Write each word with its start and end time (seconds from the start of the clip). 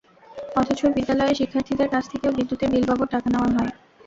অথচ 0.55 0.79
বিদ্যালয়ের 0.95 1.39
শিক্ষার্থীদের 1.39 1.89
কাছ 1.89 2.03
থেকেও 2.11 2.35
বিদ্যুতের 2.37 2.69
বিল 2.71 2.85
বাবদ 2.89 3.07
টাকা 3.13 3.27
নেওয়া 3.29 3.49
হয়। 3.49 3.71